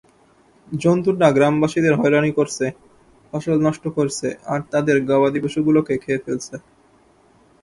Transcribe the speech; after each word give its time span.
জন্তুটা 0.67 1.27
গ্রামবাসীদের 1.31 1.93
হয়রানি 1.95 2.31
করছে, 2.31 2.65
ফসল 3.29 3.57
নষ্ট 3.67 3.83
করছে 3.97 4.27
আর 4.45 4.59
তাদের 4.71 4.97
গবাদিপশুগুলোকে 5.09 5.93
খেয়ে 6.03 6.23
ফেলছে। 6.25 6.55